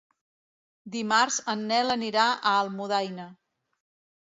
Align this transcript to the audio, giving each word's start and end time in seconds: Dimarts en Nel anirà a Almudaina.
Dimarts 0.95 1.39
en 1.55 1.63
Nel 1.75 1.99
anirà 1.99 2.27
a 2.55 2.59
Almudaina. 2.67 3.33